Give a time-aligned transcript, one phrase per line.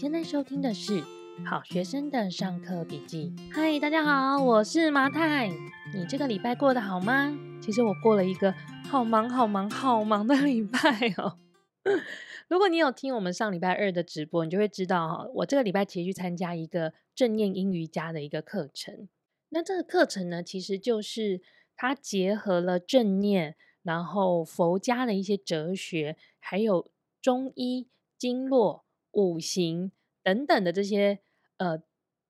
[0.00, 1.02] 现在收听的是
[1.44, 3.34] 好学生的上课笔记。
[3.50, 5.48] 嗨，大家好，我是麻太。
[5.92, 7.36] 你这个礼拜过得好吗？
[7.60, 8.54] 其实我过了一个
[8.88, 10.78] 好忙、好忙、好忙的礼拜
[11.16, 11.40] 哦。
[12.46, 19.08] 如果你有听我们上礼拜二的直播，你就会知道哈，我这个礼拜其实去参加一个正念英瑜伽的一个课程。
[19.48, 21.40] 那这个课程呢，其实就是
[21.74, 26.88] 它结合了正念，然后佛家的一些哲学，还有
[27.20, 28.84] 中医经络。
[29.12, 29.90] 五行
[30.22, 31.18] 等等的这些
[31.56, 31.80] 呃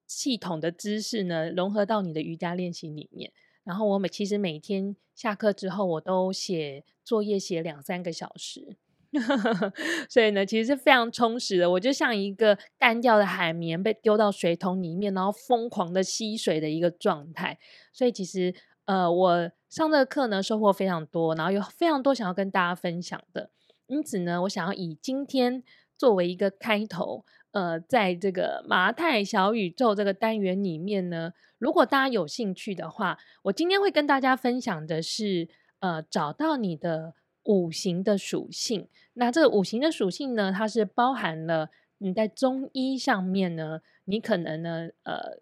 [0.06, 3.32] 系统的知识呢，融合到你的瑜伽练习里面。
[3.64, 8.78] 然后我每其实每天下课之后，我都写作业写两三个小时，
[10.08, 11.70] 所以呢，其实是非常充实的。
[11.72, 17.58] 我就像一个干掉的海绵被丢到水桶里面，然后疯狂的吸水的一个状态。
[17.92, 18.54] 所以其实
[18.86, 23.50] 呃，我上这个课呢，收获非常多，然后有非常多想要跟大家分享的。
[23.86, 25.62] 因此呢，我想要以今天。
[25.98, 35.48] 作为一个开头，呃，在这个麻太小宇宙这个单元里面呢，如果大家有兴趣的话，我今天会跟大家分享的是，
[35.80, 38.88] 呃，找到你的五行的属性。
[39.14, 45.38] 那这个五行的属性呢，它是包含了你在中医上面呢，你可能呢，呃，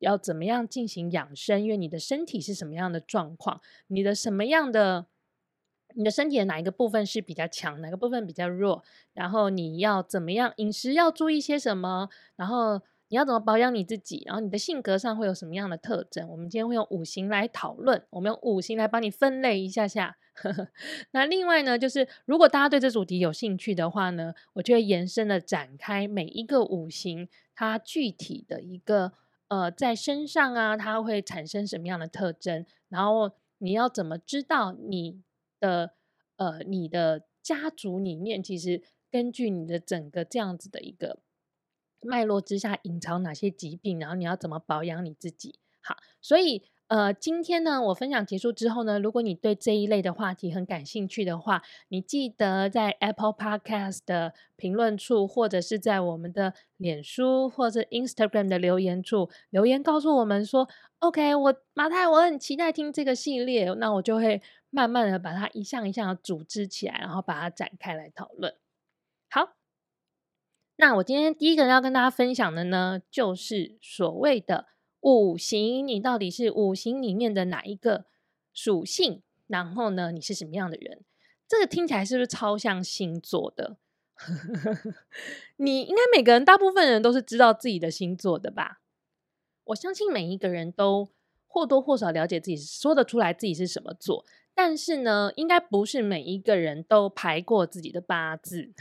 [0.00, 5.06] 要怎么样进行养生，因为你的身体是什么样的状况，你的什么样的。
[5.94, 8.82] 你的身体的哪一个部分是比较强，哪个部分比较弱？
[9.12, 10.52] 然后你要怎么样？
[10.56, 12.08] 饮食要注意些什么？
[12.36, 14.22] 然后你要怎么保养你自己？
[14.26, 16.28] 然后你的性格上会有什么样的特征？
[16.28, 20.16] 我们今天会用五行来讨论，我们用五行来帮你分类一下下。
[21.12, 29.12] 那另外呢，就是如果大家对这主题有兴趣的话呢，我就会延伸的展开每一个五行它具体的一个
[29.46, 32.66] 呃在身上啊，它会产生什么样的特征？
[32.88, 35.22] 然后你要怎么知道你？
[35.64, 35.94] 的
[36.36, 41.20] 呃，你的家族里面，其实根据你的整个这样子的一个
[42.00, 45.58] 脉络之下，隐藏哪些疾病，然后你要怎么保养你自己？
[45.80, 60.68] 好，所以呃，今天呢，我分享结束之后呢，如果你对这一类的话题很感兴趣的话，你记得在 Apple Podcast 的评论处，或者是在我们的脸书或者 Instagram 的留言处留言告诉我们说
[60.98, 64.42] ，OK，我马太，我很期待听这个系列，那我就会。
[64.74, 68.56] 慢慢的把它一项一项的组织起来，然后把它展开来讨论。
[69.30, 69.54] 好，
[70.74, 74.66] 那我今天第一个要跟大家分享的呢，就是所谓的
[75.00, 78.06] 五行，你到底是五行里面的哪一个
[78.52, 79.22] 属性？
[79.46, 81.04] 然后呢，你是什么样的人？
[81.46, 83.76] 这个听起来是不是超像星座的？
[85.56, 88.80] 你应该每个人，大部分人都是知道自己的星座的吧？
[89.66, 91.08] 我相信每一个人都
[91.46, 94.24] 或多或少了解自己，说得出来自己是什么座。
[94.56, 98.72] 但是呢，应该不是每一个人都排过自己的八字，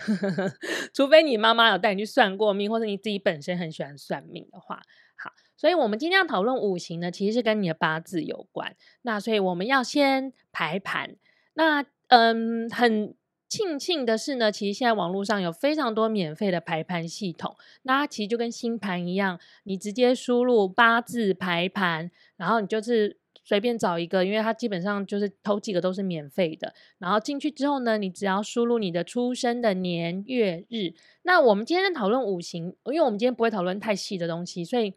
[0.93, 4.81] 除非你妈妈有带你去算过命，或者你自己本身很喜欢算命的话。
[5.15, 8.75] 好，所以我们今天要讨论五行呢，其实是跟你的八字有关。
[9.01, 11.15] 那所以我们要先排盘。
[11.55, 13.15] 那嗯，很
[13.49, 17.55] 庆幸的是呢，其实现在网络上有非常多免费的排盘系统。
[17.81, 23.17] 那它其实就跟星盘一样，你直接输入八字排盘，然后你就是。
[23.43, 26.73] 随便找一个，因为它基本上就是头几个都是免费的。
[26.97, 30.93] 然后进去之后呢，你只要输入你的出生的年月日。
[31.23, 34.93] 那我们今天讨论五行，因为我们今天不会讨论太细的东西，所以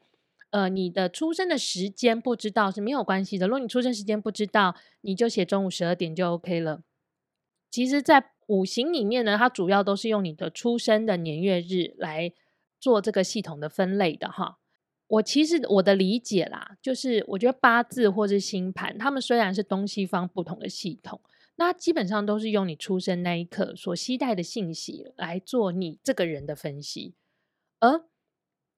[0.50, 3.48] 呃，你的出生的时间不知道是没有关系的。
[3.48, 6.82] 如果你出生时间不知道，你就写中午十二点就 OK 了。
[7.68, 12.32] 其实，在五行里面呢，它主要都是用你的出生的年月日来
[12.78, 14.58] 做这个系统的分类的哈。
[15.08, 21.20] 我其实我的理解啦，就是我觉得八字或是星盘，他们虽然是东西方不同的系统，
[21.54, 27.14] 那基本上都是用你出生那一刻所携带的信息来做你这个人的分析。
[27.78, 28.04] 而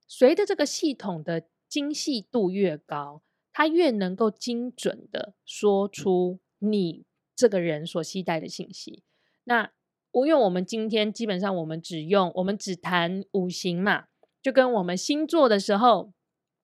[0.07, 9.03] 随着这个系统的精细度越高，它越能够精准的说出你这个人所携带的信息。
[9.45, 9.73] 那
[10.13, 14.09] 因为我们今天基本上我们只用我们只谈五行嘛，
[14.43, 16.13] 就跟我们星座的时候。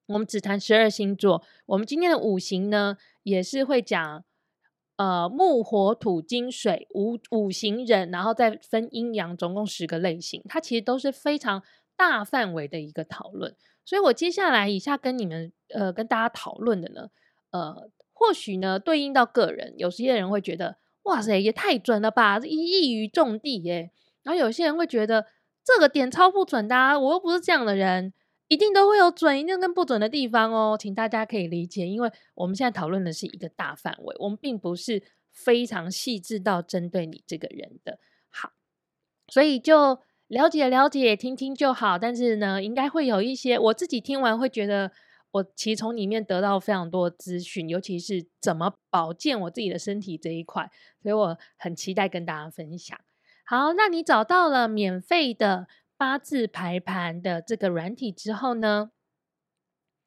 [0.06, 1.42] 我们只谈十二星座。
[1.66, 4.24] 我们今天的五行呢，也是会讲
[4.96, 10.42] 呃木火土金水五五行人，然后再分阴阳，总共十个类型。
[10.48, 11.62] 它其实都是非常
[11.96, 13.56] 大范围的一个讨论。
[13.84, 17.08] 所以我接下来以下跟你们呃跟大家讨论的呢，
[17.50, 23.90] 呃或许呢对应到个人，有些人会觉得哇塞也太准了吧，一一语中的耶。
[24.22, 25.26] 然后有些人会觉得
[25.64, 28.12] 这个点超不准的啊，我又不是这样的人。
[28.48, 35.02] 一定都会有准，一定跟不准的地方哦，请大家可以理解，因为我们现在讨论的是一个大范围，我们并不是
[35.32, 37.98] 非常细致到针对你这个人的。
[38.28, 38.52] 好，
[39.28, 41.98] 所以就了解了解，听听就好。
[41.98, 44.92] 但是呢，应该会有一些我自己听完会觉得，
[45.32, 50.70] 我其实从里面得到非常多资讯，尤其是怎么保健我自己的身体这一块，
[51.02, 52.98] 所以我很期待跟大家分享。
[53.46, 55.66] 好，那你找到了免费的
[56.04, 58.90] 八字排盘的这个软体之后呢，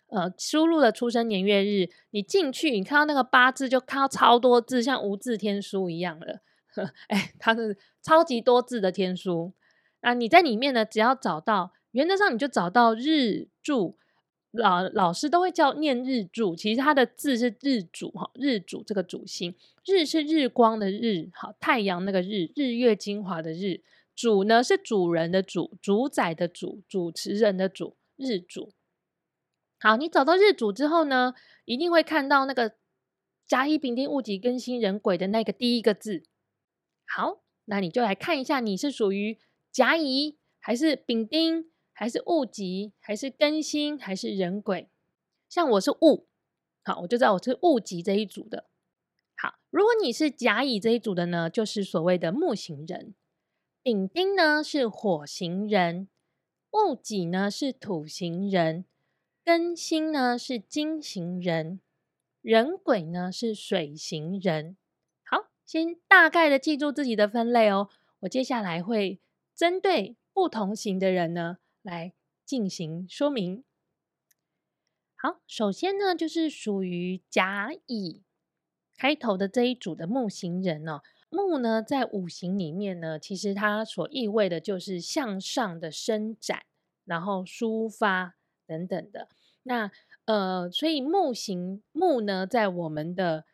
[0.09, 6.41] 呃，输入了出生年月日，你进去，你看到那个八字，就看到超多字，像无字天书一样的。
[7.09, 9.53] 哎，它是超级多字的天书。
[10.01, 13.97] 那你在里面呢，只要找到，原则上你就找到日柱，
[14.51, 23.81] 老老师都会叫念日柱，其实它的字是日主哈，日主这个主星，日是日光的日，好，太阳那个日，日月精华的日，
[24.17, 28.73] 主呢是主人的主，主宰的主，主持人的主，日主。
[29.79, 31.35] 好，你找到日主之后呢，
[31.65, 32.77] 一定会看到那个
[33.45, 36.23] 甲乙丙丁戊己庚辛壬癸的那个第一个字。
[37.05, 39.37] 好，那你就来看一下，你是属于
[39.71, 44.89] 甲乙，还是丙丁，还是戊己，还是庚辛，还是壬癸？
[45.47, 46.25] 像我是戊，
[46.83, 48.65] 好，我就知道我是戊己这一组的。
[49.35, 53.13] 好，如果你是甲乙这一组的呢，就是所谓的木型人；
[53.81, 56.07] 丙丁呢是火型人；
[56.71, 58.85] 戊己呢是土型人。
[59.45, 61.79] 庚辛呢是金型人，
[62.41, 64.75] 壬癸呢是水型人。
[65.23, 67.89] 好，先大概的记住自己的分类哦。
[68.19, 69.21] 我接下来会
[69.55, 72.13] 针对不同型的人呢来
[72.45, 73.63] 进行说明。
[75.15, 78.23] 好，首先呢就是属于甲乙
[78.97, 81.01] 开头的这一组的木型人哦。
[81.29, 86.63] 木呢在五行里面呢，其实它所意味的就是向上的伸展，
[87.05, 88.35] 然后抒发。
[88.67, 89.29] 等等的，
[89.63, 89.89] 那
[90.25, 93.45] 呃，所以木行木呢，在我们的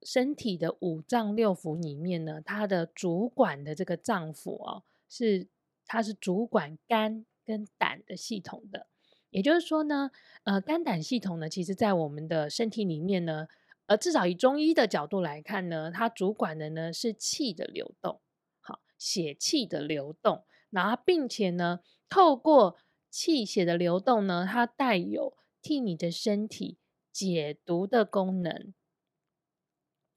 [0.00, 5.46] 身体的五脏六腑里面呢，它的主管的这个脏腑哦，是
[5.86, 8.86] 它是主管肝跟胆的系统的。
[9.28, 10.10] 也就是说呢，
[10.44, 13.46] 呃，肝胆系统呢，其实在我们的身体里面呢，
[13.86, 18.20] 而，至少以中医的角度来看呢，它主管的呢是气的流动，
[18.60, 22.76] 好，血气的流动，然后并且呢，透过
[23.10, 26.78] 气血的流动呢，它带有替你的身体
[27.12, 28.72] 解毒的功能。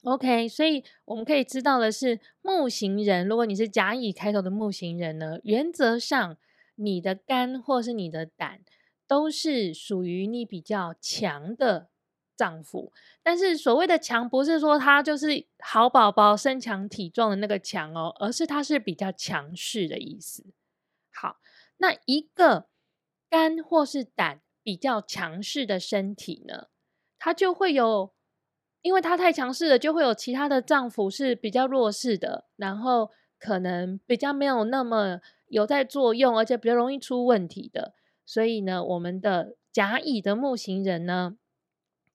[0.03, 6.37] OK，所以我们可以知道的是，木型人，如果你是甲乙开头的木型人呢，原则上
[6.75, 8.61] 你的肝或是你的胆
[9.05, 11.89] 都是属于你比较强的
[12.37, 12.91] 脏腑。
[13.23, 20.45] 但是所谓的强，不是说他就是好宝宝身强体壮的那个强哦，而是他是比较强势的意思。
[21.11, 21.37] 好，
[21.77, 22.67] 那一个。
[23.29, 26.67] 肝或是胆比较强势的身体呢，
[27.19, 28.13] 它就会有，
[28.81, 35.19] 因为它太强势了，就会有其他的脏腑是比较弱势的，然后可能比较没有那么
[35.49, 37.93] 有在作用，而且比较容易出问题的。
[38.25, 41.35] 所以呢，我们的甲乙的木型人呢，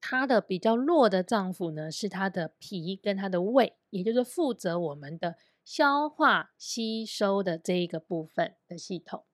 [0.02, 9.24] 它的比较弱的脏腑呢，是它的脾跟它的胃，也就是负责我们的消化吸收的这一个部分的系统。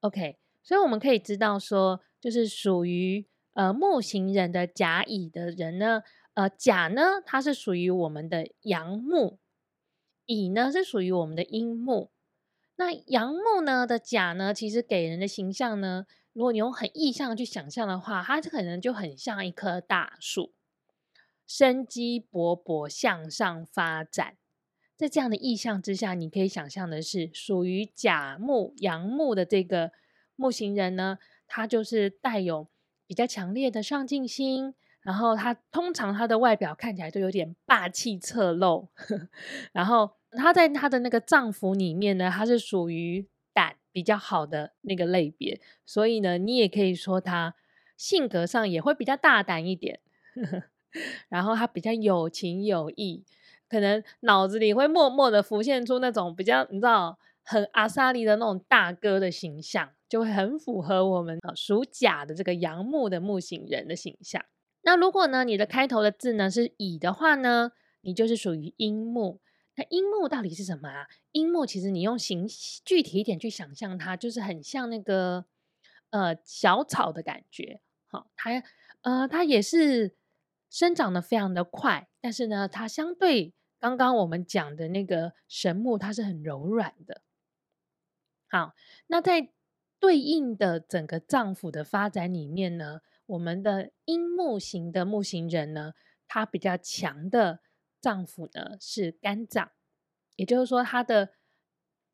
[0.00, 6.02] OK，所以我们可以知道说，就是属于呃木型人的甲乙的人呢，
[6.34, 9.38] 呃甲呢，它是属于我们的阳木，
[10.26, 12.10] 乙呢是属于我们的阴木。
[12.76, 16.06] 那阳木呢的甲呢，其实给人的形象呢，
[16.40, 20.54] 如果你用很意象去想象的话，它可能就很像一棵大树，
[21.46, 24.38] 生机勃勃向上发展。
[24.96, 29.92] 在这样的意象之下，你可以想象的是，属于甲木、阳木的这个
[30.34, 32.68] 木型人呢，他就是带有
[33.06, 38.88] 比较强烈的上进心，然后他通常他的外表看起来都有点霸气侧漏，
[39.72, 43.28] 然后他在他的那个脏腑里面呢，他是属于
[43.92, 47.54] 比较好的那个类别，所以呢，你也可以说他
[47.96, 50.00] 性格上也会比较大胆一点，
[51.28, 53.24] 然后他比较有情有义。
[53.68, 64.44] 可能脑子里会默默的浮现出那种比较，你知道，很阿萨利的那种大哥的形象，就会很符合我们属甲的这个阳木的木型人的形象。
[64.82, 67.70] 那如果呢，你的开头的字呢是乙的话呢，
[68.00, 69.40] 你就是属于阴木。
[69.80, 71.08] 那阴木到底是什么啊？
[71.32, 72.46] 阴木其实你用形
[72.84, 75.46] 具体一点去想象它，就是很像那个
[76.10, 77.80] 呃小草的感觉。
[78.06, 78.62] 好，它
[79.00, 80.14] 呃它也是
[80.68, 83.54] 生长得非常的快，但是呢，它相对。
[83.78, 87.22] 刚刚我们讲的那个神木，它是很柔软的。
[88.46, 88.74] 好，
[89.06, 89.50] 那在
[89.98, 95.94] 对应的整个脏腑的发展里面呢，我们的阴木型的木型人呢，
[96.28, 97.60] 它比较强的
[98.00, 99.70] 脏腑呢是肝脏，
[100.36, 101.30] 也就是说，它的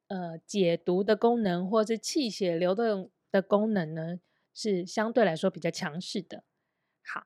[0.09, 4.21] 呃解毒的功能，或是气血流动的功能呢，
[4.53, 6.45] 是相对来说比较强势的。
[7.05, 7.25] 好，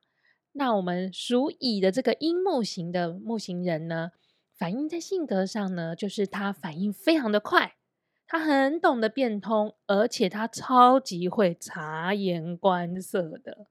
[0.53, 4.13] 那我们属乙的这个阴木型的木型人呢，
[4.53, 7.77] 反映在性格上呢，就是他反应非常的快。
[8.27, 13.67] 他很懂得变通，而且他超级会察言观色的。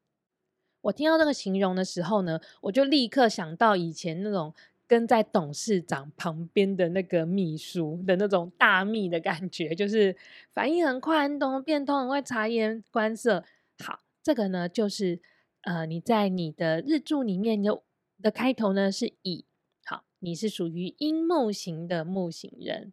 [0.82, 4.54] 我听到这个形容的时候呢，我就立刻想到以前那种
[4.90, 10.18] 跟在董事长旁边的那个秘书的那种大秘的感觉，就是
[10.52, 13.46] 反应很快，很懂得变通，很会察言观色。
[13.78, 15.22] 好，这个呢，就是
[15.62, 17.84] 呃，你在你的日柱里面的
[18.20, 19.46] 的开头呢是乙，
[19.86, 22.92] 好，你是属于阴木型的木型人。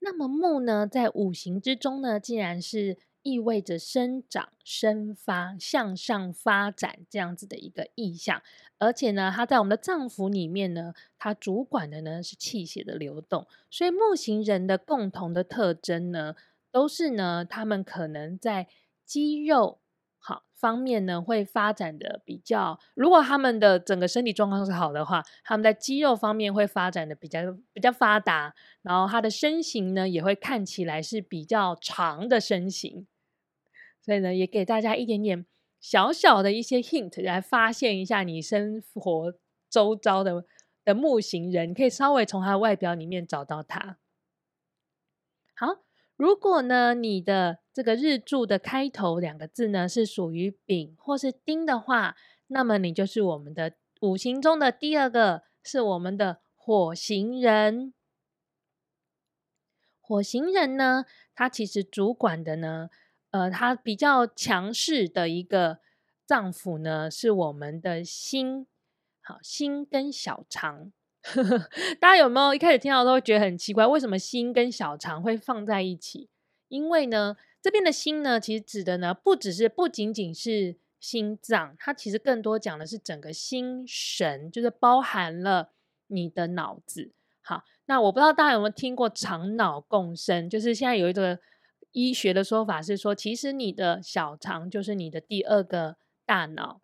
[0.00, 8.40] 那么木呢，在五行之中呢，既然是意味着生长、生发、向上发展这样子的一个意象，
[8.78, 16.36] 而且呢，它在我们的脏腑里面呢，它主管的呢是气血的流动，所以木型人的共同的特征呢，
[16.70, 18.68] 都是呢，他们可能在
[19.04, 19.80] 肌肉。
[20.18, 22.80] 好方面呢，会发展的比较。
[22.94, 27.40] 如果他们的整个身体状况是好的话，他们在肌肉方面会发展的比较
[27.72, 28.52] 比较发达。
[28.82, 33.06] 然后他的身形呢，也会看起来是比较长的身形。
[34.06, 35.44] 所以呢，也给大家一点点
[35.78, 39.34] 小小的一些 hint，来发现一下你生活
[39.68, 40.46] 周遭的
[40.82, 43.98] 的木型人，可以稍微从他的外表里面找到他。
[45.54, 45.82] 好。
[46.18, 57.92] 如果呢，你的这个日柱的开头两个字呢是属于丙或是丁的话，那么你就是我们的五行中的第二个，是我们的火型人。
[60.00, 62.88] 火型人呢，他其实主管的呢，
[63.30, 65.78] 呃，他比较强势的一个
[66.24, 68.66] 脏腑呢，是我们的心，
[69.22, 70.92] 好，心跟小肠。
[72.00, 73.84] 大家有没有一开始听到都会觉得很奇怪？
[73.86, 76.28] 为什么心跟小肠会放在一起？
[76.68, 85.72] 因为呢，这边的心呢，其实指的呢，不只是不仅仅是心脏，它其实更多讲的是整个心神，就是包含了
[86.06, 87.12] 你的脑子。
[87.42, 90.48] 好，那我不知道大家有没有听过肠脑共生？
[90.48, 91.38] 就是现在有一个
[91.96, 96.82] 医学的说法是说，其实你的小肠就是你的第二个大脑。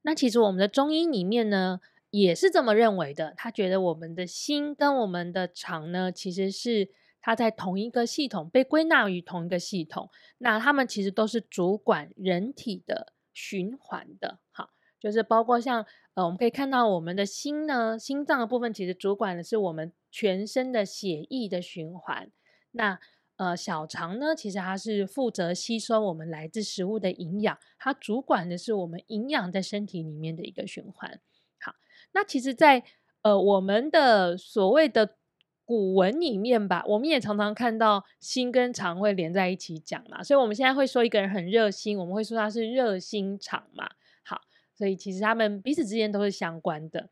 [0.00, 6.88] 那其实我们的中医里面呢，也是这么认为的，他觉得我们的心跟我们的肠呢，其实是
[7.20, 10.08] 它在同一个系统，被归纳于同一个系统。
[10.38, 22.30] 那他们其实都是主管人体的循环的，好，就是包括像呃，我们可以看到我们的心呢，心脏的部分其实主管的是我们全身的血液的循环。
[22.70, 22.98] 那
[23.38, 31.20] 呃，小肠呢，其实它是负责吸收我们来自食物的营养，它主管的是我们营养在身体里面的一个循环。
[31.60, 31.72] 好
[32.12, 32.86] 那其实在，在
[33.22, 35.16] 呃我们的所谓的
[35.64, 43.88] 古文里面吧，我们也常常看到心跟肠会连在一起讲嘛，所以我们现在会说一个人很热心，我们会说他是热心肠嘛。
[44.24, 44.40] 好，
[44.74, 47.10] 所以其实他们彼此之间都是相关的。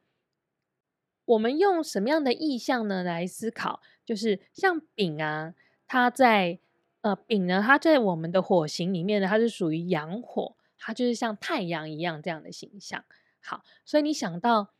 [1.24, 3.80] 我们用什么样的意象呢来思考？
[4.04, 5.54] 就是像丙啊，
[5.86, 6.58] 它在
[7.00, 13.04] 呃丙呢，它在我们的火型里面呢，它是属于阳火，它就是像太阳一样这样的形象。
[13.40, 14.70] 好，所以你想到。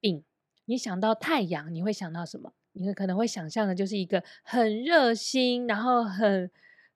[0.00, 0.22] 丙，
[0.66, 2.52] 你想到太阳，你会想到什么？
[2.74, 6.48] 你会可能会想象的就是一个很热心，然后很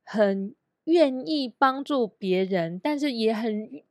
[0.04, 0.54] 很
[0.84, 3.82] 愿意帮助别人，但是也很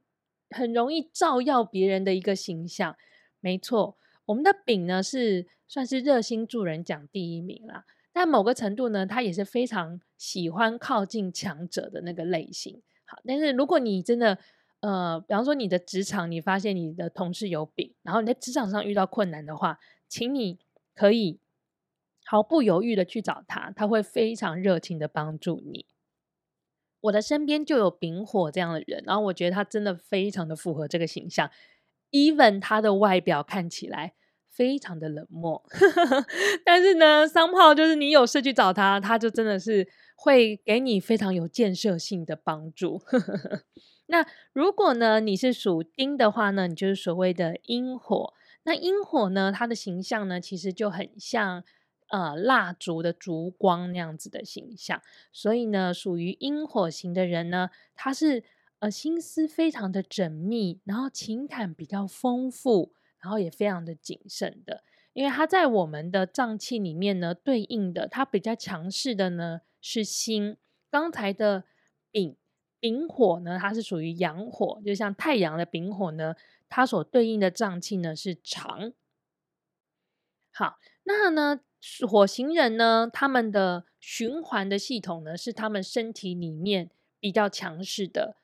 [0.50, 2.96] 很容易照耀别人的一个形象。
[3.42, 7.86] 没错，我们的丙呢是算是热心助人奖第一名啦。
[8.14, 12.82] 但某个程度呢，他也是非常喜欢靠近强者的那个类型。
[13.06, 14.38] 好，但是如果你真的。
[14.82, 19.78] 呃，比方说你的职场，你发现你的同事有丙，然后你在职场上遇到困难的话，
[20.08, 20.58] 请你
[20.96, 21.40] 可以
[22.26, 25.86] 毫不犹豫的去找他，他会非常热情的帮助你。
[27.02, 31.52] 我的身边就有丙火这样的人，然后我觉得他真的非常的符合这个形象
[32.10, 34.16] ，even 他的外表看起来
[34.62, 35.60] 非常的冷漠，
[36.64, 43.02] 但是呢，商炮就是你有事去找他，他就真的是会给你非常有建设性的帮助。
[44.06, 48.36] 那如果呢，你是属丁的话呢，你就是所谓的阴火。
[48.62, 51.64] 那阴火呢，它的形象呢，其实就很像
[52.10, 55.02] 呃蜡烛的烛光那样子的形象。
[55.34, 58.44] 所以呢，属于阴火型的人呢，他是
[58.78, 64.84] 呃心思非常的缜密，然后情感比较丰富，然后也非常的谨慎的。
[65.14, 70.58] 因为它在我们的脏器里面呢，对应的它比较强势的呢是心。
[70.90, 71.64] 刚才的
[72.12, 72.36] 丙。
[72.84, 76.34] 丙火呢，它是属于阳火，就像太阳的丙火呢，
[76.68, 78.92] 它所对应的脏器呢是肠。
[80.52, 81.62] 好，那那呢，
[82.10, 88.38] 火型人呢，他们的循环的系统呢，是他们身体里面比较强势的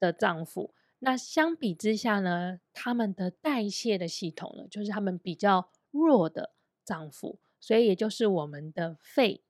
[0.00, 0.70] 的脏腑。
[1.00, 6.52] 那相比之下呢，他们的代谢的系统呢，就是他们比较弱的
[6.84, 7.36] 脏腑。
[7.60, 9.42] 所以也就是我们的肺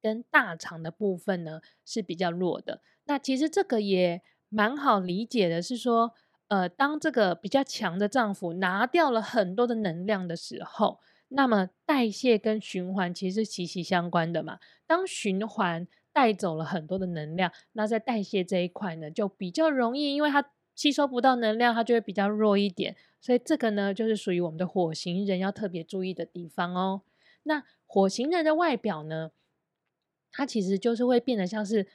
[0.00, 2.82] 跟大肠的部分呢，是比较弱的。
[3.04, 6.12] 那其实这个也蛮好理解的，是说，
[6.48, 14.58] 呃，当这个比较强的脏腑拿掉了很多的能量的时候，那么代谢跟循环其实是息息相关的嘛。
[14.86, 22.96] 当循环带走了很多的能量，那在代谢这一块呢，就比较容易，因为它吸收不到能量，它就会比较弱一点。
[23.20, 27.02] 所以这个呢，就是属于我们的火星人要特别注意的地方哦。
[27.44, 29.30] 那火星人的外表呢，
[30.30, 31.88] 它其实就是会变得像是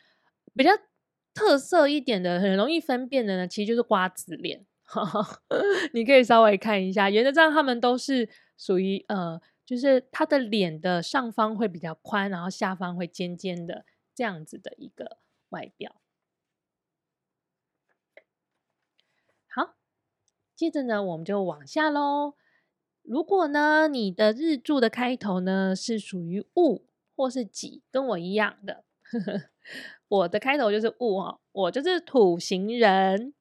[0.56, 0.72] 比较。
[1.34, 4.66] 特色一点的，很容易分辨的呢，其实就是瓜子脸。
[5.94, 15.20] 你可以稍微看一下，原则上他们都是属于呃，就是他的脸的上方会比较宽，然后下方会尖尖的这样子的一个
[15.50, 16.02] 外表。
[19.54, 19.76] 好，
[20.58, 22.34] 接着呢，我们就往下喽。
[23.04, 26.84] 如果呢，你的日柱的开头呢是属于戊
[27.16, 28.84] 或是己，跟我一样的。
[30.10, 33.36] 我的开头就是戊哦，我就是土型人。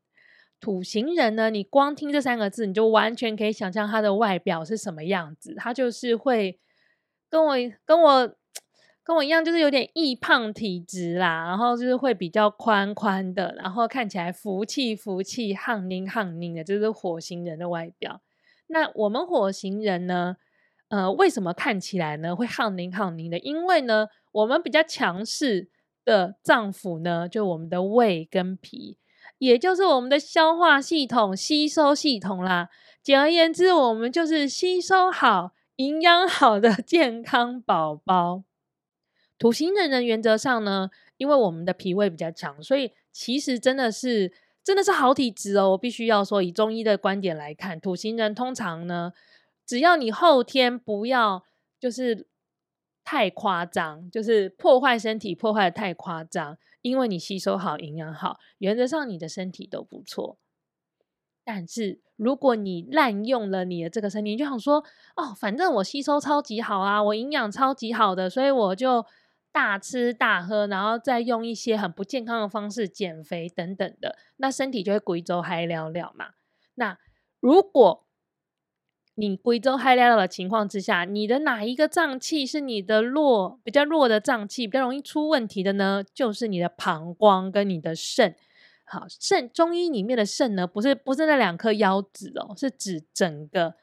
[0.60, 5.54] 土型人呢，你光听这三个字，你就完全可以想象他的外表是什么样子。
[5.54, 6.60] 他就是会
[7.30, 7.54] 跟我
[7.86, 8.36] 跟我
[9.06, 18.20] 跟我一样，就是有点易胖体质啦，然后就是会比较宽宽的，然后看起来福气福气，夯宁夯宁的，就是火星人的外表。
[18.66, 20.36] 那我们火星人呢，
[20.88, 23.38] 呃，为什么看起来呢会夯宁夯宁的？
[23.38, 25.70] 因为呢，我们比较强势。
[26.06, 28.96] 的脏腑呢，就我们的胃跟脾，
[29.38, 32.68] 也就是我们的消化系统、吸收系统啦。
[33.02, 38.44] 简而言之，我们就是吸收好、营养好的健康宝宝。
[39.38, 45.70] 土型人呢，原则上呢，因为我们的脾胃比较强，所以其实真的是真的是好体质哦。
[45.70, 49.12] 我必须要说，以中医的观点来看，土型人通常呢，
[49.66, 51.44] 只要你后天不要
[51.80, 52.26] 就是。
[53.08, 56.58] 太夸张，就是破坏身体，破坏得太夸张。
[56.82, 60.38] 因为你吸收好，营养好，原则上你的身体都不错。
[61.44, 64.82] 但是如果你滥用了你的这个身体，你就想说，
[65.14, 69.06] 哦，反正我吸收超级好啊，我营养超级好的，所以我就
[69.56, 76.32] 大吃大喝，然后再用一些很不健康的方式减肥等等的，那身体就会贵州嗨了了嘛。
[76.74, 76.98] 那
[77.40, 78.06] 如果
[79.14, 86.04] 你贵州嗨了了的情况之下，你的哪一个脏器是你的弱、比较弱的脏器，比较容易出问题的呢？
[86.12, 88.36] 就是你的膀胱跟你的肾。
[88.84, 93.76] 好，肾中医里面的肾呢，不是不是那两颗腰子哦，是指整个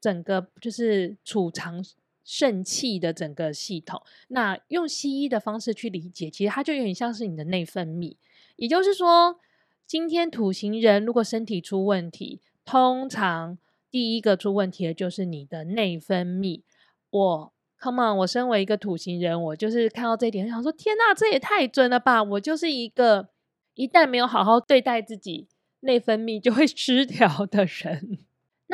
[0.00, 1.80] 整个就是储藏
[2.24, 4.02] 肾气的整个系统。
[4.28, 8.16] 那用西医的方式去理解，其实它就有点像是你的内分泌。
[8.56, 9.38] 也就是说，
[9.86, 13.58] 今天土型人如果身体出问题，通常。
[13.90, 16.62] 第一个出问题的就是你的内分泌。
[17.10, 22.20] 我，come on，我身为一个土型人，我就是看到这一点，想说天哪，这也太准了吧！
[22.20, 23.28] 我就是一个
[23.74, 25.46] 一旦没有好好对待自己，
[25.78, 28.18] 内分泌就会失调的人。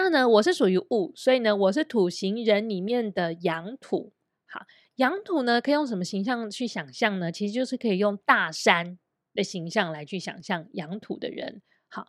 [0.02, 4.14] 那呢，我是属于戊，所以呢，我是土型人里面的阳土。
[4.46, 7.30] 好，阳土呢，可以用什么形象去想象呢？
[7.30, 8.98] 其实就是可以用大山
[9.34, 11.60] 的形象来去想象阳土的人。
[11.86, 12.06] 好，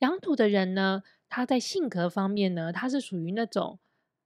[0.00, 3.78] 阳土的人呢，他在性格方面呢，他是属于那种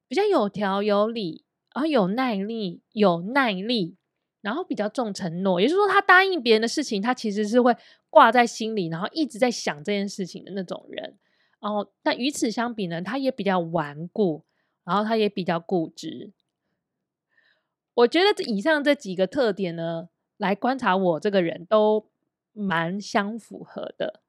[0.09, 3.96] 比较有条有理，然后有耐力、有耐力，
[4.40, 5.61] 然后比较重承诺。
[5.61, 7.77] 也就是说，他答应别人的事情，他其实是会
[8.11, 11.16] 挂在心里，然后一直在想这件事情的那种人。
[11.64, 14.44] 然后，但与此相比呢，他也比较顽固，
[14.85, 16.31] 然后他也比较固执。
[17.94, 22.07] 我觉得这以上这几个特点呢，来观察我这个人都
[22.53, 24.20] 蛮相符合的。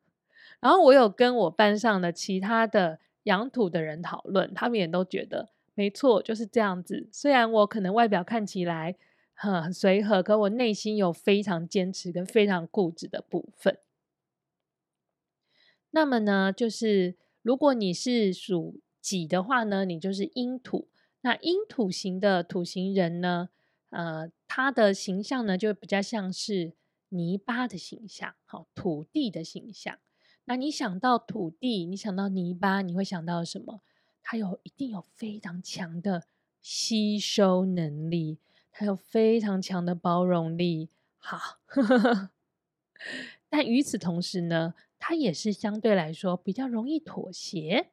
[0.62, 7.10] 然后我有跟我班上的其他的养土的人讨论，他们也都觉得没错，就是这样子。
[7.12, 8.96] 虽然我可能外表看起来
[9.34, 13.78] 很随和，可我内心有非常坚持跟非常固执的部分。
[15.92, 20.88] 那么呢，就是如果你是属己的话呢，你就是阴土。
[21.22, 23.50] 那阴土型的土型人呢，
[23.92, 26.74] 呃，他的形象呢就比较像是
[27.10, 30.00] 泥巴的形象，好，土地的形象。
[30.46, 33.84] 那你想到土地，你想到泥巴，你会想到什么？
[34.24, 36.24] 它有一定有非常强的
[36.64, 38.40] 吸收能力，
[38.72, 40.90] 它有非常强的包容力。
[41.20, 41.60] 好，
[43.50, 44.74] 但与此同时呢，
[45.08, 47.92] 他也是相对来说比较容易妥协，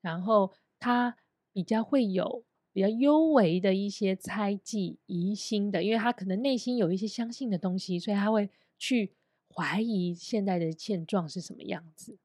[0.00, 1.16] 然后他
[1.52, 9.14] 比较会有比较幽微的一些猜忌、疑心的，因为他可能内心有一些相信的东西，所以他会去
[9.48, 12.18] 怀疑现在的现状是什么样子。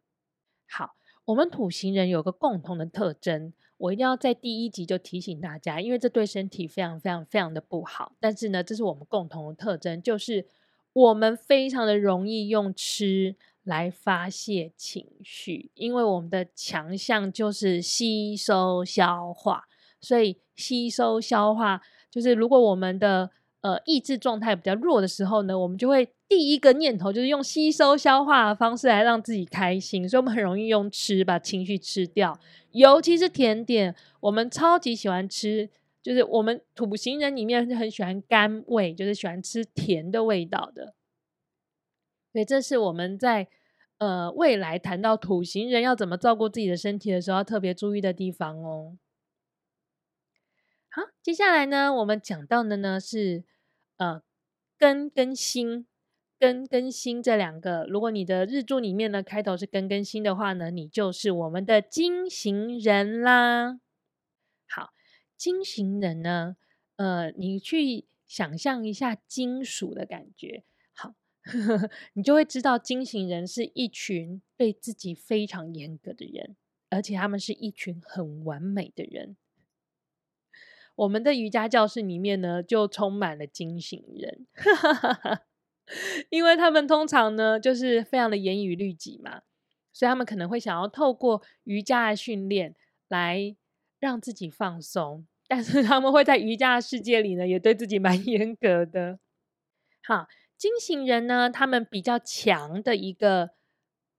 [0.68, 8.16] 好，我们土型人有个共同的特征，我一定要在第一集就提醒大家，因为这对身体非常非常非常的不好。
[8.20, 10.48] 但是呢，这是我们共同的特征，就是
[10.94, 19.66] 我们非常的容易用吃来发泄情绪，因为我们的强项就是吸收消化。
[20.02, 32.40] 所以吸收消化，就是如果我们的呃意志状态比较弱的时候呢，我们就会第一个念头就是用吸收消化的方式来让自己开心，所以我们很容易用吃把情绪吃掉，
[32.72, 35.70] 尤其是甜点，我们超级喜欢吃，
[36.02, 40.96] 就是我们土型人里面是很喜欢甘味，就是喜欢吃甜的味道的。
[42.32, 43.48] 所以这是我们在
[43.98, 48.98] 呃未来谈到土型人要怎么照顾自己的身体的时候要特别注意的地方哦。
[50.92, 53.44] 好，接下来呢，我们讲到的呢是
[53.98, 54.22] 呃
[54.78, 55.86] 根跟心，
[56.40, 57.86] 根跟心这两个。
[57.90, 63.80] 如果你的日柱里面呢开头是根跟心的话呢，你就是我们的金型人啦。
[65.40, 66.58] 金型人呢，
[66.98, 71.16] 呃，你去想象一下金属的感觉，好，
[72.12, 76.58] 你就会知道金型人是一群对自己非常严格的人，
[76.90, 79.38] 而且他们是一群很完美的人。
[80.96, 84.46] 我们的瑜伽教室里面呢，就充满了金型人，
[86.30, 89.44] 因为他们通常呢，就是非常的严以律己嘛，
[89.94, 92.76] 所以他们可能会想要透过瑜伽的训练
[93.08, 93.56] 来
[94.00, 99.20] 让自己放松，但是他们会在瑜伽的世界里呢，也对自己蛮 严格的。
[100.02, 103.52] 好，金型人呢，他们比较强的一个，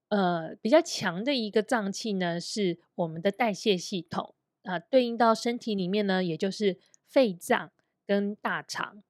[0.09, 4.35] 呃，比较强的一个脏器呢，是我们的代谢系统。
[4.63, 7.73] 啊，对应到身体里面呢，也就是肺脏
[8.07, 9.03] 跟大肠，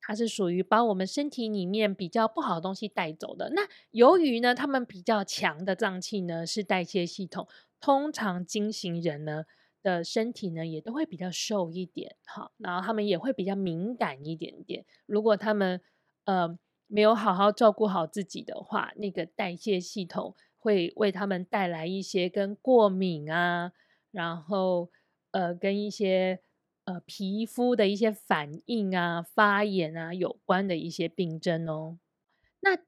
[0.00, 3.50] 它是属于把我们身体里面比较不好的东西带走的。
[3.56, 7.48] 那由于呢，他们比较强的脏器呢是代谢系统，
[7.80, 9.44] 通常金型人呢
[9.82, 14.84] 的身体呢也都会比较瘦一点，好，然后他们也会比较敏感一点点。
[15.06, 15.80] 如果他们
[16.24, 23.72] 呃没有好好照顾好自己的话，那个代谢系统会为他们带来一些跟过敏啊。
[24.10, 24.90] 然后，
[25.32, 26.40] 呃，跟一些
[26.84, 31.98] 呃皮肤的一些反应啊、发炎啊有关的一些病症哦。
[32.60, 32.78] 那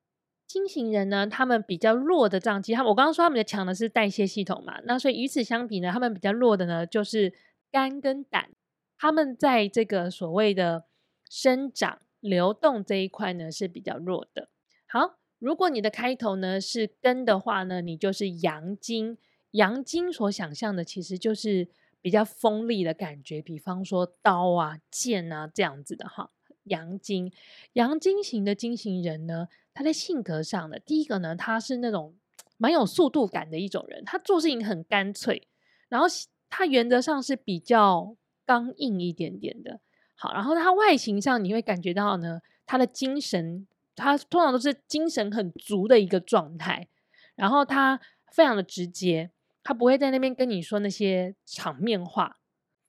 [0.51, 7.33] 金型人呢，他们比较弱的脏器，他我刚刚说他们的强的是代谢系统嘛，那所以与此相比呢，他们比较弱的呢就是
[7.71, 8.51] 肝跟胆，
[8.99, 10.87] 他们在这个所谓的
[11.29, 14.49] 生长、流动这一块呢是比较弱的。
[14.89, 19.17] 好，如果你的开头呢是根的话呢，你就是阳金。
[19.53, 21.69] 阳金所想象的其实就是
[22.01, 26.31] 比较锋利的感觉，比方说刀啊、剑啊这样子的哈。
[26.71, 27.31] 阳金，
[27.75, 32.15] 阳金型的金型人呢，他在性格上的第一个呢，他是那种
[32.57, 35.43] 蛮有速度感的一种人，他做事情很干脆，
[35.89, 36.07] 然后
[36.49, 39.81] 他原则上是比较刚硬一点点的。
[40.17, 46.89] 好，然后他外形上你会感觉到呢，他的精神，他通常都是精神很足的一个状态，
[47.35, 48.01] 然后他
[48.33, 49.31] 非常的直接。
[49.63, 52.40] 他不会在那边跟你说那些场面话，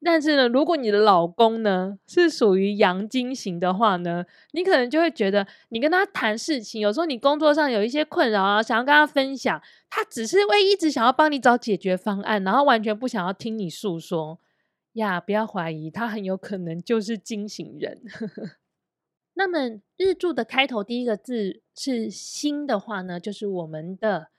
[0.04, 14.40] 但是呢，如果你的老公呢是属于阳金型的话呢，你可能就会觉得，你跟他谈事情，有时候你工作上有一些困扰啊，想要跟他分享，他只是会一直想要帮你找解决方案，然后完全不想要听你诉说
[14.94, 15.22] 呀。
[15.22, 18.02] 不要怀疑，他很有可能就是金型人。
[19.36, 24.30] 那么日柱的开头第一个字是心的话呢，就是我们的。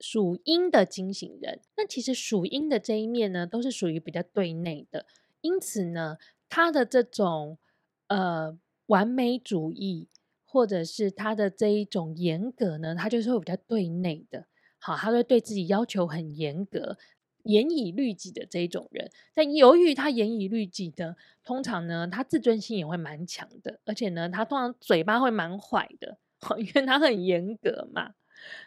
[0.00, 5.06] 属阴的金型人，那其实属阴的这一面呢，都是属于比较对内的，
[5.40, 7.58] 因此呢，他的这种
[8.06, 8.56] 呃
[8.86, 10.08] 完美主义，
[10.44, 14.46] 或者是他的这一种严格呢，他就是会比较对内的。
[14.78, 16.96] 好，他会对自己要求很严格，
[17.42, 19.10] 严以律己的这一种人。
[19.34, 26.18] 但由于他严以律己的，通常呢，他自尊心也会蛮强的，而且呢，他通常嘴巴会蛮坏的，
[26.58, 28.14] 因为他很严格嘛。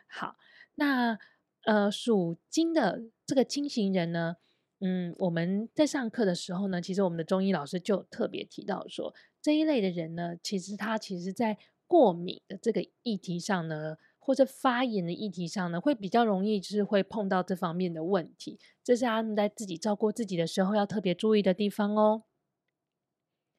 [0.08, 0.36] 好。
[0.76, 1.18] 那
[1.66, 4.38] 呃，属金的这个金型人呢，
[4.80, 22.24] 嗯，我们在上课的时候呢，其实我们的中医老师就特别提到说，这一类的人呢，其实他其实在过敏的这个议题上呢，或者发炎的议题上呢，会比较容易就是会碰到这方面的问题，这是他们在自己照顾自己的时候要特别注意的地方哦。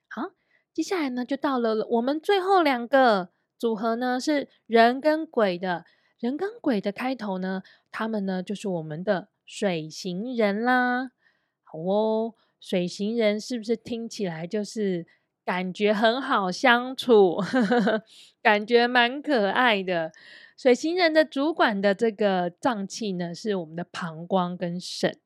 [0.09, 0.33] 好，
[0.75, 5.85] 接下来呢，就到了我们最后两个组合呢，是人跟鬼的。
[6.23, 11.11] 人跟鬼的开头呢，他们呢就是我们的水型人啦。
[11.65, 15.05] 好哦，水型人是不是听起来就是
[15.45, 17.39] 感觉很好相处，
[18.41, 20.13] 感觉蛮可爱的？
[20.57, 25.19] 水型人的主管的这个脏器呢，是我们的膀胱跟肾。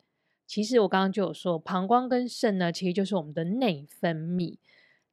[0.47, 4.57] 其实我刚刚就有说，膀胱跟肾呢，其实就是我们的内分泌。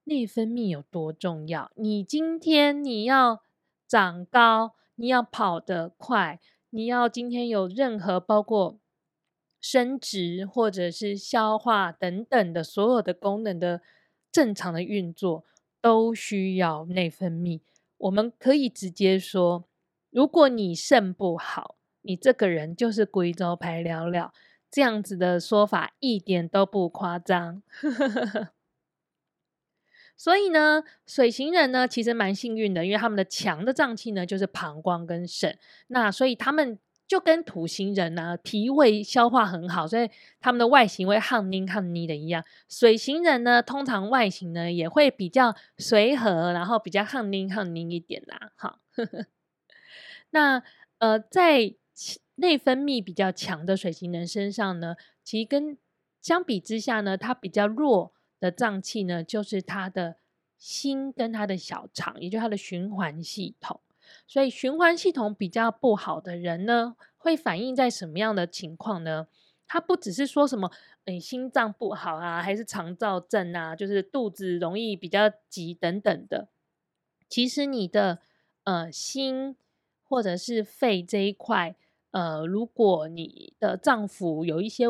[0.06, 1.69] 内分泌有多重要？
[1.76, 3.41] 你今天你要
[3.86, 8.79] 长高，你要跑得快，你要今天有任何包括
[9.60, 13.82] 生殖或者是消化等等的所有的功能的
[14.32, 15.45] 正常的运作，
[15.82, 17.62] 都需要内分泌。
[17.97, 19.65] 我们可以直接说，
[20.10, 24.34] 如果你肾不好，你这个人就是贵州排了了。
[24.69, 27.62] 这样子的说法一点都不夸张，
[30.15, 42.43] 所以呢，水型人呢其实蛮幸运的，因为他们的强的脏器呢就是膀胱跟肾，那所以他们就跟土型人呢脾胃消化很好，所以他们的外形会憨妮憨妮的一样。
[42.69, 48.52] 水型人呢通常外形呢也会比较随和，然后比较憨妮憨妮一点啦。
[48.56, 48.80] 好，
[50.32, 50.63] 那
[50.99, 51.76] 呃在。
[52.38, 55.78] 内分泌比较强的水型人身上呢，其实跟
[56.19, 58.12] 相比之下呢，它比较弱
[58.43, 60.17] 的脏器呢，就是他的
[60.58, 63.79] 心跟他的小肠，也就是它的循环系统。
[64.27, 69.27] 所以循环系统比较不好的人呢，会反映在什么样的情况呢？
[69.65, 70.69] 他不只是说什么，
[71.06, 76.49] 诶，心脏不好啊，还是肠燥症啊，就是肚子容易比较急等等的。
[77.29, 78.19] 其实你的
[78.65, 79.56] 呃心
[80.03, 81.77] 或者是肺这一块。
[82.12, 84.86] 呃，如果你的脏腑有一些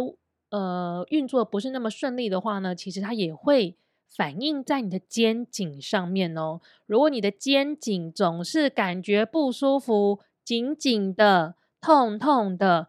[0.53, 3.75] 呃运作不是那么顺利的话呢，其实它也会
[4.07, 6.61] 反映在你的肩颈上面哦。
[6.85, 12.87] 如果你的肩颈总是感觉不舒服、紧紧的、痛痛的，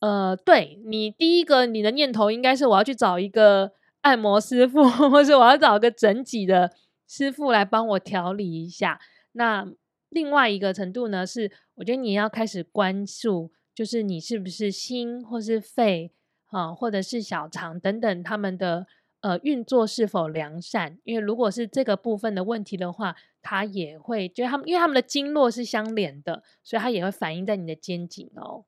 [0.00, 6.72] 呃，对，你第一个你的念头应该是我要去找一个按摩师傅，或是我要找个整脊的
[7.06, 9.00] 师傅来帮我调理一下。
[9.32, 9.66] 那
[10.08, 13.52] 另外一个程度呢，是我觉得你要开始关注。
[13.74, 16.12] 就是你是不是心或是肺
[16.54, 18.86] 啊，或者是小肠等等，他们的
[19.20, 20.98] 呃运作是否良善？
[21.02, 28.64] 因为如果是这个部分的问题的话，它也会，就他们因为他们的经络是相连的，所以它也会反映在你的肩颈哦。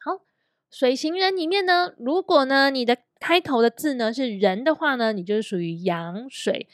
[0.00, 0.22] 好，
[0.70, 6.68] 水行人里面呢，如果呢你的开头的字呢是人的话呢，你就是属于阳水。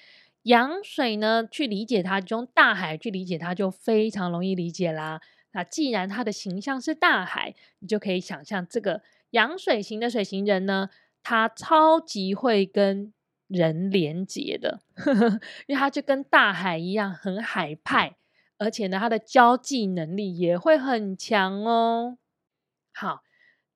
[0.45, 5.21] 阳水呢，去理解它，就用大海去理解它，就非常容易理解啦。
[5.51, 9.03] 那既然它的形象是大海，你就可以想象这个
[9.37, 10.89] 阳水型的水型人呢，
[11.23, 13.13] 他超级会跟
[13.47, 14.81] 人连接的，
[15.69, 18.17] 因为他就跟大海一样很海派，
[18.59, 22.19] 而且呢，他的交际能力也会很强哦。
[22.93, 23.23] 好，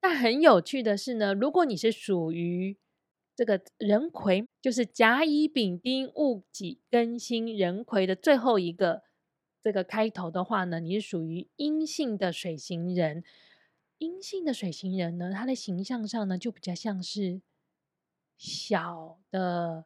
[0.01, 2.79] 但很有趣的是呢，如果你是属于
[3.37, 9.03] 这个壬癸，就是甲乙丙丁戊己庚辛壬癸的最后一个。
[9.63, 13.23] 这个开头的话呢，你是属于阴性的水型人。
[14.01, 17.43] 阴性的水型人呢，他的形象上呢，就比较像是
[18.39, 19.85] 小的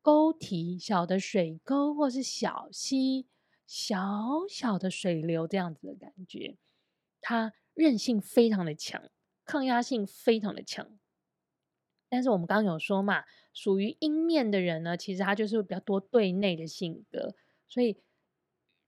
[0.00, 3.28] 沟体、小的水沟，或是小溪、
[3.66, 4.00] 小
[4.48, 6.56] 小的水流这样子的感觉。
[7.20, 9.10] 他韧性非常的强，
[9.44, 10.98] 抗压性非常的强。
[12.08, 17.34] 但是我们刚刚有说嘛，属于阴面的人呢，其实他就是比较多对内的性格。
[17.68, 17.98] 所以，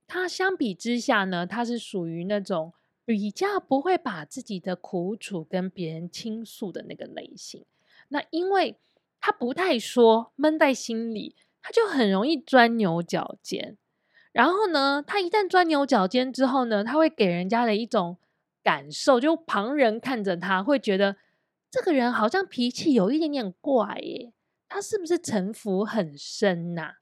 [0.06, 2.72] 他相比之下呢，他是属于那种
[3.04, 7.64] 比较不会把自己的苦楚跟别人倾诉的那个类型。
[8.08, 8.76] 那因为
[9.20, 13.76] 他不太说，闷在心里，他就很容易钻牛角尖。
[14.32, 18.16] 然后呢，他一旦钻牛角尖之后呢，他会给人家的一种
[18.62, 21.16] 感受，就旁人看着他会觉得
[21.70, 24.32] 这个人好像脾气有一点点怪耶，
[24.68, 26.99] 他是不是城府很深呐、啊？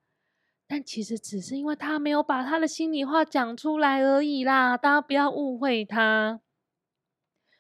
[0.70, 6.42] 但其实只是因为他没有把他的心里话讲出来而已啦，大家不要误会他。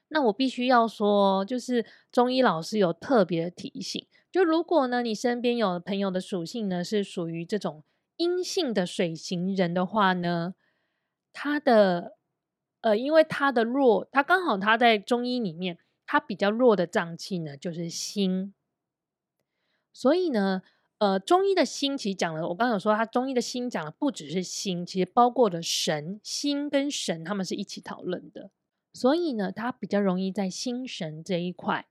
[0.08, 7.82] 那我必须要说，就是中医老师有特别提醒，就如果呢你身边有朋友的属性呢是属于这种
[8.18, 10.54] 阴性的水型人的话呢，
[11.32, 12.18] 他的
[12.82, 18.52] 呃，因为他的弱，他刚好他在中医里面，他比较弱的脏器呢就是心，
[19.94, 20.60] 所以呢。
[20.98, 28.50] 呃，中医的心其实讲了，我刚刚有说，他中医的心讲的不只是心，其实包括了神，心跟神他们是一起讨论的。
[28.92, 31.86] 所以呢，他比较容易在心神这一块，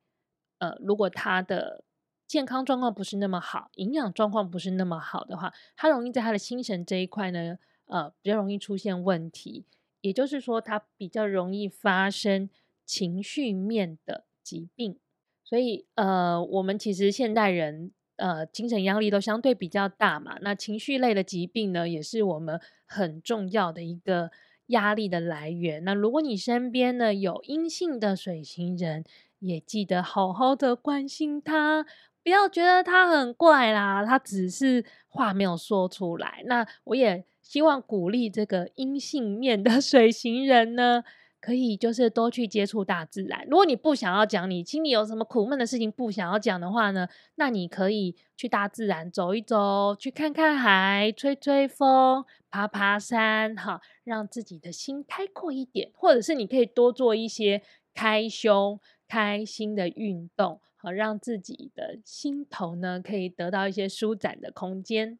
[0.58, 1.86] 呃，如果他的
[2.28, 9.63] 健康状况不是那么好，营养状况不是那么好的话，他容易在他的心神这一块呢，呃，比较容易出现问题。
[10.02, 12.50] 也就是说，他比较容易发生
[12.86, 15.00] 情绪面的疾病。
[15.46, 20.38] 所以呃，我们其实现代人呃，精神压力都相对比较大嘛。
[20.42, 24.30] 那情绪类的疾病呢，也是我们很重要的一个
[24.68, 25.84] 压力的来源。
[25.84, 29.04] 那如果你身边呢有阴性的水型人，
[29.40, 31.86] 也记得好好的关心他。
[32.24, 36.44] 不要觉得他很怪啦，他只是话没有说出来。
[36.46, 41.06] 那我也希望鼓励这个阴性面的 水型人呢，
[41.39, 43.45] 可以就是多去接触大自然。
[43.50, 55.91] 如果你不想要讲你心里有什么苦闷的事情，不想要讲的话呢，那你可以去大自然走一走，去看看海，吹吹风，爬爬山，哈，让自己的心开阔一点。
[55.93, 57.62] 或者是你可以多做一些
[57.93, 60.60] 开胸、开心的运动。
[60.76, 65.17] 好，让自己的心头呢，可以得到一些舒展的空间。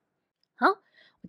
[0.56, 0.68] 好，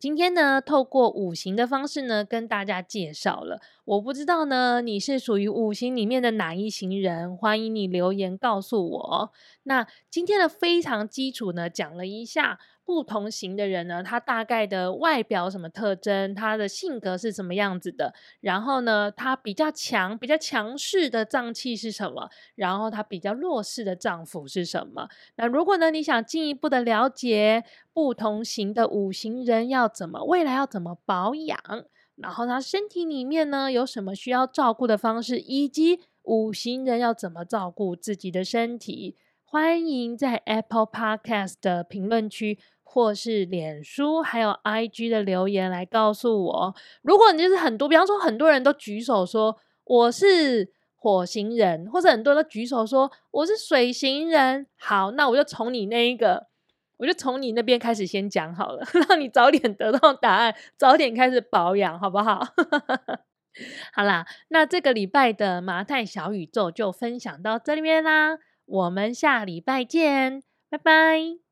[0.00, 3.60] 今天呢，透过五行的方式呢，跟大家介绍了。
[3.84, 7.36] 我不知道呢，你是属于五行里面的哪一行人？
[7.36, 9.32] 欢迎你留言告诉我。
[9.64, 12.58] 那今天的非常基础呢，讲了一下。
[12.88, 18.14] 不同型的人呢，他大概的外表什么特征，他的性格是什么样子的？
[18.40, 22.30] 然后呢，他比较强、比较强势的脏器是什么？
[22.54, 25.06] 然后他比较弱势的脏腑是什么？
[25.36, 31.60] 那如果呢，你想进一步的了解不同型的五行人要怎么未来要怎么保养，
[32.16, 42.58] 然后他身体里面呢有什么需要照顾的方式，以及五行人要怎么照顾自己的身体，欢迎在 Apple Podcast 的评论区。
[42.90, 56.46] 或是脸书还有 IG 的留言来告诉我，如果你就是很多，比方说很多人都举手说我是火星人，或者很多人都举手说我是水型人，好，那我就从你那一个，
[56.96, 62.42] 我就从你那边开始先讲好了， 让你早点得到答案，早点开始保养，好不好？
[63.92, 71.47] 好啦，那这个礼拜的麻太小宇宙就分享到这里面啦，我们下礼拜见，拜拜。